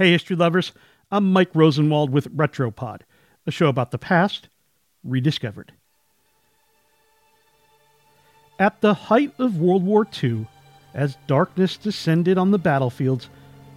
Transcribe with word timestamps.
Hey, 0.00 0.12
history 0.12 0.34
lovers, 0.34 0.72
I'm 1.12 1.30
Mike 1.30 1.50
Rosenwald 1.52 2.08
with 2.08 2.34
Retropod, 2.34 3.00
a 3.46 3.50
show 3.50 3.66
about 3.66 3.90
the 3.90 3.98
past 3.98 4.48
rediscovered. 5.04 5.74
At 8.58 8.80
the 8.80 8.94
height 8.94 9.34
of 9.38 9.60
World 9.60 9.84
War 9.84 10.08
II, 10.22 10.46
as 10.94 11.18
darkness 11.26 11.76
descended 11.76 12.38
on 12.38 12.50
the 12.50 12.58
battlefields, 12.58 13.28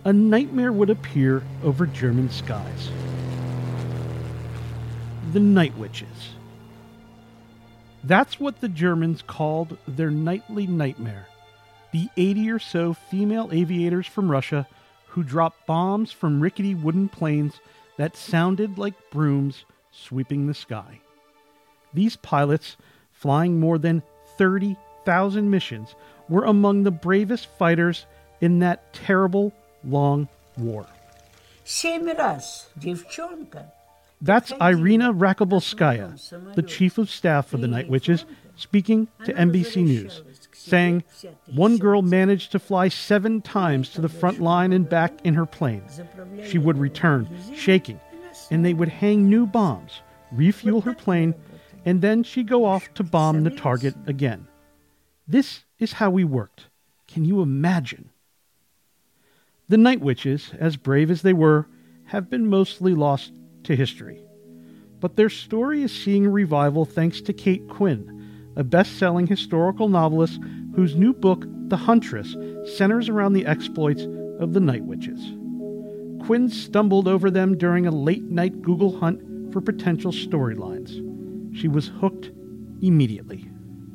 a 0.05 0.13
nightmare 0.13 0.71
would 0.71 0.89
appear 0.89 1.43
over 1.61 1.85
German 1.85 2.29
skies. 2.29 2.89
The 5.33 5.41
Night 5.41 5.77
Witches. 5.77 6.35
That's 8.01 8.39
what 8.39 8.61
the 8.61 8.69
Germans 8.69 9.23
called 9.27 9.77
their 9.85 10.09
nightly 10.09 10.67
nightmare. 10.67 11.27
The 11.91 12.07
80 12.15 12.49
or 12.49 12.59
so 12.59 12.93
female 12.93 13.49
aviators 13.51 14.07
from 14.07 14.31
Russia 14.31 14.65
who 15.13 15.23
dropped 15.23 15.67
bombs 15.67 16.11
from 16.11 16.41
rickety 16.41 16.73
wooden 16.73 17.07
planes 17.07 17.59
that 17.97 18.17
sounded 18.17 18.79
like 18.79 19.11
brooms 19.11 19.63
sweeping 19.91 20.47
the 20.47 20.55
sky. 20.55 20.99
These 21.93 22.15
pilots, 22.15 22.77
flying 23.11 23.59
more 23.59 23.77
than 23.77 24.01
30,000 24.39 25.51
missions, 25.51 25.93
were 26.29 26.45
among 26.45 26.81
the 26.81 26.89
bravest 26.89 27.45
fighters 27.59 28.07
in 28.41 28.57
that 28.59 28.91
terrible 28.91 29.53
long 29.83 30.27
war. 30.57 30.87
That's 34.19 34.51
Irina 34.59 35.13
Rakobolskaya, 35.13 36.55
the 36.55 36.63
chief 36.63 36.97
of 36.97 37.11
staff 37.11 37.49
for 37.49 37.57
the 37.57 37.67
Night 37.67 37.87
Witches, 37.87 38.25
speaking 38.55 39.07
to 39.25 39.33
NBC 39.33 39.83
News 39.83 40.21
saying 40.63 41.03
one 41.53 41.77
girl 41.77 42.01
managed 42.01 42.51
to 42.51 42.59
fly 42.59 42.87
seven 42.87 43.41
times 43.41 43.89
to 43.89 44.01
the 44.01 44.09
front 44.09 44.39
line 44.39 44.71
and 44.71 44.87
back 44.87 45.13
in 45.23 45.33
her 45.33 45.45
plane. 45.45 45.83
She 46.45 46.57
would 46.57 46.77
return, 46.77 47.27
shaking, 47.53 47.99
and 48.49 48.63
they 48.63 48.73
would 48.73 48.89
hang 48.89 49.29
new 49.29 49.45
bombs, 49.45 50.01
refuel 50.31 50.81
her 50.81 50.93
plane, 50.93 51.35
and 51.85 52.01
then 52.01 52.23
she'd 52.23 52.47
go 52.47 52.65
off 52.65 52.93
to 52.93 53.03
bomb 53.03 53.43
the 53.43 53.49
target 53.49 53.95
again. 54.07 54.47
This 55.27 55.63
is 55.79 55.93
how 55.93 56.09
we 56.09 56.23
worked. 56.23 56.67
Can 57.07 57.25
you 57.25 57.41
imagine? 57.41 58.09
The 59.69 59.77
Night 59.77 60.01
Witches, 60.01 60.51
as 60.59 60.77
brave 60.77 61.11
as 61.11 61.21
they 61.21 61.33
were, 61.33 61.67
have 62.05 62.29
been 62.29 62.47
mostly 62.47 62.93
lost 62.93 63.31
to 63.63 63.75
history. 63.75 64.21
But 64.99 65.15
their 65.15 65.29
story 65.29 65.83
is 65.83 65.91
seeing 65.91 66.25
a 66.25 66.29
revival 66.29 66.85
thanks 66.85 67.21
to 67.21 67.33
Kate 67.33 67.67
Quinn, 67.67 68.12
a 68.55 68.63
best 68.63 68.97
selling 68.97 69.27
historical 69.27 69.89
novelist 69.89 70.39
whose 70.75 70.95
new 70.95 71.13
book, 71.13 71.45
The 71.67 71.77
Huntress, 71.77 72.35
centers 72.75 73.09
around 73.09 73.33
the 73.33 73.45
exploits 73.45 74.03
of 74.39 74.53
the 74.53 74.59
Night 74.59 74.83
Witches. 74.83 75.19
Quinn 76.25 76.49
stumbled 76.49 77.07
over 77.07 77.29
them 77.29 77.57
during 77.57 77.85
a 77.85 77.91
late 77.91 78.23
night 78.23 78.61
Google 78.61 78.97
hunt 78.97 79.51
for 79.51 79.61
potential 79.61 80.11
storylines. 80.11 80.91
She 81.55 81.67
was 81.67 81.87
hooked 81.87 82.31
immediately. 82.81 83.47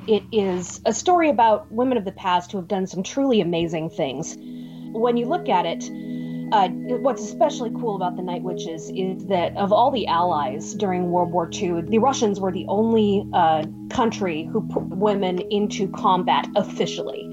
It 0.06 0.22
is 0.32 0.80
a 0.86 0.92
story 0.92 1.28
about 1.28 1.70
women 1.72 1.98
of 1.98 2.04
the 2.04 2.12
past 2.12 2.52
who 2.52 2.58
have 2.58 2.68
done 2.68 2.86
some 2.86 3.02
truly 3.02 3.40
amazing 3.40 3.90
things. 3.90 4.36
When 4.92 5.16
you 5.16 5.26
look 5.26 5.48
at 5.48 5.66
it, 5.66 5.90
uh, 6.52 6.68
what's 6.68 7.22
especially 7.22 7.70
cool 7.70 7.96
about 7.96 8.16
the 8.16 8.22
Night 8.22 8.42
Witches 8.42 8.90
is 8.94 9.26
that 9.26 9.56
of 9.56 9.72
all 9.72 9.90
the 9.90 10.06
allies 10.06 10.74
during 10.74 11.10
World 11.10 11.30
War 11.30 11.48
II, 11.52 11.82
the 11.82 11.98
Russians 11.98 12.40
were 12.40 12.52
the 12.52 12.66
only 12.68 13.26
uh, 13.32 13.64
country 13.90 14.48
who 14.52 14.66
put 14.68 14.84
women 14.88 15.38
into 15.50 15.88
combat 15.88 16.46
officially. 16.56 17.24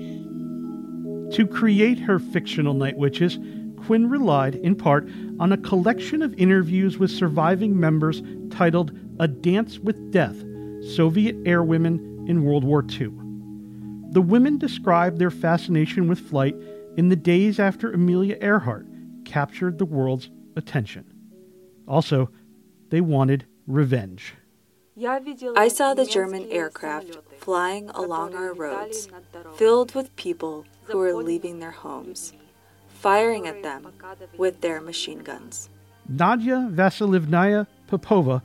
To 1.31 1.47
create 1.47 1.99
her 1.99 2.19
fictional 2.19 2.73
Night 2.73 2.97
Witches, 2.97 3.39
Quinn 3.85 4.09
relied, 4.09 4.55
in 4.55 4.75
part, 4.75 5.07
on 5.39 5.51
a 5.51 5.57
collection 5.57 6.21
of 6.21 6.33
interviews 6.35 6.97
with 6.97 7.11
surviving 7.11 7.79
members 7.79 8.21
titled 8.49 8.97
A 9.19 9.27
Dance 9.27 9.79
with 9.79 10.11
Death 10.11 10.37
Soviet 10.95 11.41
Airwomen 11.43 12.29
in 12.29 12.43
World 12.43 12.63
War 12.63 12.83
II. 12.83 13.11
The 14.11 14.21
women 14.21 14.57
described 14.57 15.19
their 15.19 15.31
fascination 15.31 16.07
with 16.07 16.19
flight 16.19 16.55
in 16.95 17.09
the 17.09 17.15
days 17.15 17.59
after 17.59 17.91
Amelia 17.91 18.37
Earhart 18.39 18.87
captured 19.25 19.77
the 19.77 19.85
world's 19.85 20.29
attention. 20.55 21.05
Also, 21.87 22.29
they 22.89 23.01
wanted 23.01 23.45
revenge. 23.67 24.35
I 25.57 25.67
saw 25.67 25.93
the 25.93 26.05
German 26.05 26.49
aircraft 26.49 27.17
flying 27.39 27.89
along 27.89 28.33
our 28.33 28.53
roads, 28.53 29.09
filled 29.55 29.93
with 29.93 30.15
people 30.15 30.65
who 30.83 30.99
were 30.99 31.13
leaving 31.13 31.59
their 31.59 31.71
homes, 31.71 32.31
firing 32.87 33.45
at 33.45 33.61
them 33.61 33.91
with 34.37 34.61
their 34.61 34.79
machine 34.79 35.19
guns. 35.19 35.69
Nadia 36.07 36.69
Vasilievnaya 36.71 37.67
Popova, 37.87 38.41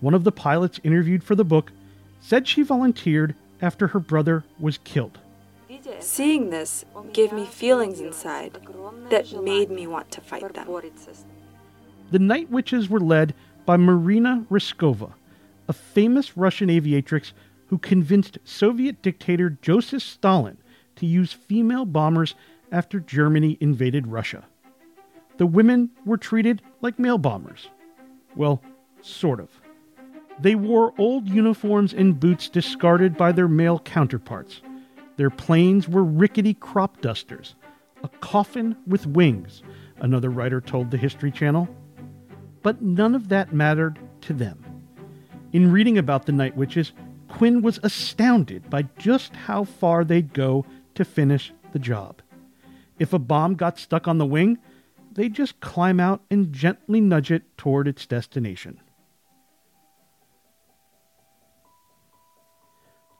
one 0.00 0.14
of 0.14 0.24
the 0.24 0.32
pilots 0.32 0.80
interviewed 0.82 1.22
for 1.22 1.34
the 1.34 1.44
book, 1.44 1.70
said 2.20 2.48
she 2.48 2.62
volunteered 2.62 3.34
after 3.60 3.88
her 3.88 4.00
brother 4.00 4.44
was 4.58 4.78
killed. 4.78 5.18
Seeing 6.00 6.50
this 6.50 6.84
gave 7.12 7.32
me 7.32 7.46
feelings 7.46 8.00
inside 8.00 8.58
that 9.10 9.32
made 9.42 9.70
me 9.70 9.86
want 9.86 10.10
to 10.12 10.20
fight 10.20 10.54
them. 10.54 10.66
The 12.10 12.18
Night 12.18 12.50
Witches 12.50 12.88
were 12.88 13.00
led 13.00 13.34
by 13.64 13.76
Marina 13.76 14.44
Raskova, 14.50 15.12
a 15.68 15.72
famous 15.72 16.36
Russian 16.36 16.68
aviatrix 16.68 17.32
who 17.68 17.78
convinced 17.78 18.38
Soviet 18.44 19.00
dictator 19.00 19.50
Joseph 19.62 20.02
Stalin 20.02 20.56
to 20.96 21.06
use 21.06 21.32
female 21.32 21.84
bombers 21.84 22.34
after 22.72 23.00
Germany 23.00 23.56
invaded 23.60 24.06
Russia. 24.06 24.44
The 25.36 25.46
women 25.46 25.90
were 26.04 26.16
treated 26.16 26.62
like 26.80 26.98
male 26.98 27.18
bombers. 27.18 27.68
Well, 28.36 28.60
sort 29.00 29.40
of. 29.40 29.48
They 30.38 30.54
wore 30.54 30.94
old 30.98 31.28
uniforms 31.28 31.92
and 31.94 32.18
boots 32.18 32.48
discarded 32.48 33.16
by 33.16 33.32
their 33.32 33.48
male 33.48 33.78
counterparts. 33.78 34.62
Their 35.20 35.28
planes 35.28 35.86
were 35.86 36.02
rickety 36.02 36.54
crop 36.54 37.02
dusters, 37.02 37.54
a 38.02 38.08
coffin 38.08 38.74
with 38.86 39.06
wings, 39.06 39.62
another 39.98 40.30
writer 40.30 40.62
told 40.62 40.90
the 40.90 40.96
History 40.96 41.30
Channel. 41.30 41.68
But 42.62 42.80
none 42.80 43.14
of 43.14 43.28
that 43.28 43.52
mattered 43.52 43.98
to 44.22 44.32
them. 44.32 44.64
In 45.52 45.72
reading 45.72 45.98
about 45.98 46.24
the 46.24 46.32
Night 46.32 46.56
Witches, 46.56 46.92
Quinn 47.28 47.60
was 47.60 47.78
astounded 47.82 48.70
by 48.70 48.88
just 48.96 49.36
how 49.36 49.64
far 49.64 50.04
they'd 50.04 50.32
go 50.32 50.64
to 50.94 51.04
finish 51.04 51.52
the 51.72 51.78
job. 51.78 52.22
If 52.98 53.12
a 53.12 53.18
bomb 53.18 53.56
got 53.56 53.78
stuck 53.78 54.08
on 54.08 54.16
the 54.16 54.24
wing, 54.24 54.56
they'd 55.12 55.34
just 55.34 55.60
climb 55.60 56.00
out 56.00 56.22
and 56.30 56.50
gently 56.50 57.02
nudge 57.02 57.30
it 57.30 57.58
toward 57.58 57.88
its 57.88 58.06
destination. 58.06 58.80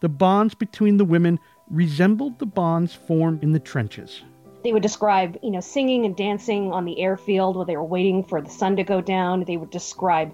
The 0.01 0.09
bonds 0.09 0.55
between 0.55 0.97
the 0.97 1.05
women 1.05 1.39
resembled 1.71 2.39
the 2.39 2.47
bonds 2.47 2.95
formed 2.95 3.43
in 3.43 3.53
the 3.53 3.61
trenches. 3.61 4.23
They 4.63 4.73
would 4.73 4.83
describe, 4.83 5.39
you 5.43 5.51
know, 5.51 5.61
singing 5.61 6.05
and 6.05 6.15
dancing 6.15 6.73
on 6.73 6.85
the 6.85 7.01
airfield 7.01 7.57
while 7.57 7.65
they 7.65 7.77
were 7.77 7.85
waiting 7.85 8.25
for 8.25 8.43
the 8.43 8.51
sun 8.51 8.77
to 8.77 8.85
go 8.85 9.01
down. 9.01 9.45
They 9.45 9.57
would 9.57 9.71
describe 9.71 10.33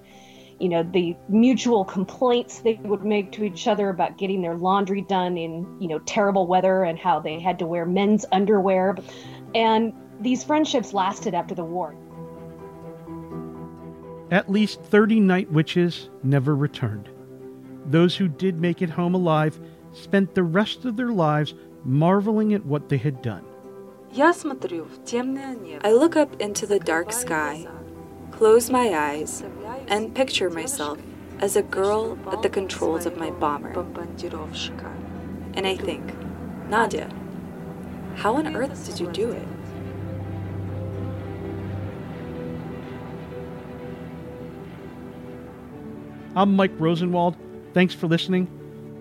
you 0.59 0.69
know 0.69 0.83
the 0.83 1.17
mutual 1.29 1.85
complaints 1.85 2.61
they 2.61 2.75
would 2.85 3.05
make 3.05 3.33
to 3.33 3.45
each 3.45 3.69
other 3.69 3.91
about 3.91 4.17
getting 4.17 4.41
their 4.41 4.57
laundry 4.57 5.03
done 5.03 5.37
in 5.37 5.67
you 5.81 5.89
know 5.89 5.99
terrible 6.01 6.47
weather 6.47 6.83
and 6.85 6.99
how 6.99 7.21
they 7.21 7.39
had 7.39 7.59
to 7.59 7.67
wear 7.67 7.85
men's 7.85 8.25
underwear 8.33 8.97
and 9.55 9.93
these 10.21 10.43
friendships 10.43 10.95
lasted 10.95 11.35
after 11.35 11.55
the 11.55 11.65
war 11.65 11.95
at 14.31 14.51
least 14.51 14.81
30 14.83 15.21
night 15.21 15.51
witches 15.53 16.09
never 16.23 16.57
returned 16.57 17.11
those 17.85 18.17
who 18.17 18.27
did 18.27 18.59
make 18.59 18.81
it 18.81 18.91
home 18.91 19.15
alive 19.15 19.61
spent 19.97 20.35
the 20.35 20.43
rest 20.43 20.85
of 20.85 20.97
their 20.97 21.11
lives 21.11 21.55
marveling 21.85 22.53
at 22.55 22.65
what 22.65 22.89
they 22.89 22.99
had 22.99 23.23
done 23.23 23.45
I 25.85 25.93
look 25.93 26.17
up 26.17 26.41
into 26.41 26.67
the 26.67 26.79
dark 26.79 27.13
sky, 27.13 27.67
close 28.31 28.71
my 28.71 28.95
eyes, 28.95 29.45
and 29.89 30.15
picture 30.15 30.49
myself 30.49 30.99
as 31.41 31.55
a 31.57 31.63
girl 31.63 32.19
at 32.33 32.41
the 32.43 32.49
controls 32.49 33.05
of 33.05 33.19
my 33.19 33.31
bomber. 33.31 33.75
And 35.55 35.67
I 35.67 35.77
think, 35.77 36.15
Nadia, 36.71 37.11
how 38.17 38.37
on 38.37 38.57
earth 38.57 38.87
did 38.87 39.01
you 39.01 39.13
do 39.13 39.31
it? 39.33 39.47
I'm 46.35 46.57
Mike 46.57 46.73
Rosenwald. 46.79 47.37
Thanks 47.75 47.95
for 47.95 48.07
listening. 48.07 48.49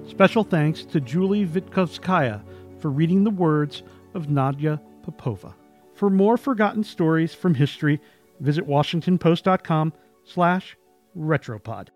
Special 0.08 0.44
thanks 0.44 0.86
to 0.86 1.02
Julie 1.02 1.46
Vitkovskaya 1.46 2.42
for 2.80 2.90
reading 2.90 3.24
the 3.24 3.32
words 3.32 3.84
of 4.14 4.30
Nadia 4.30 4.80
Popova. 5.04 5.54
For 5.94 6.10
more 6.10 6.38
forgotten 6.38 6.84
stories 6.84 7.34
from 7.34 7.56
history, 7.56 8.00
visit 8.40 8.68
washingtonpost.com 8.68 9.94
slash 10.24 10.78
retropod. 11.18 11.90